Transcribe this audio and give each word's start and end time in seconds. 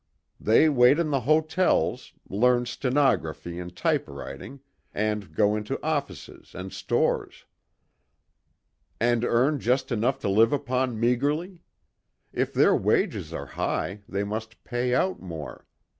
"They 0.39 0.67
wait 0.67 0.97
in 0.97 1.11
the 1.11 1.19
hotels; 1.19 2.11
learn 2.27 2.65
stenography 2.65 3.59
and 3.59 3.75
typewriting, 3.77 4.61
and 4.95 5.31
go 5.31 5.55
into 5.55 5.79
offices 5.85 6.55
and 6.55 6.73
stores." 6.73 7.45
"And 8.99 9.23
earn 9.23 9.59
just 9.59 9.91
enough 9.91 10.17
to 10.21 10.27
live 10.27 10.53
upon 10.53 10.99
meagrely? 10.99 11.61
If 12.33 12.51
their 12.51 12.75
wages 12.75 13.31
are 13.31 13.45
high, 13.45 14.01
they 14.09 14.23
must 14.23 14.63
pay 14.63 14.95
out 14.95 15.21
more. 15.21 15.67